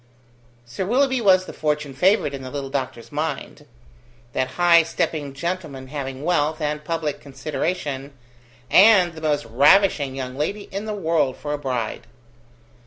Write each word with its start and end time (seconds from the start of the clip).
Sir 0.65 0.83
Willoughby 0.83 1.21
was 1.21 1.45
the 1.45 1.53
fortune 1.53 1.93
favoured 1.93 2.33
in 2.33 2.41
the 2.41 2.49
little 2.49 2.71
doctor's 2.71 3.11
mind; 3.11 3.67
that 4.33 4.47
high 4.57 4.81
stepping 4.81 5.31
gentleman 5.31 5.89
having 5.89 6.23
wealth, 6.23 6.59
and 6.59 6.83
public 6.83 7.21
consideration, 7.21 8.11
and 8.71 9.13
the 9.13 9.21
most 9.21 9.45
ravishing 9.45 10.15
young 10.15 10.35
lady 10.35 10.63
in 10.71 10.85
the 10.85 10.95
world 10.95 11.37
for 11.37 11.53
a 11.53 11.59
bride. 11.59 12.07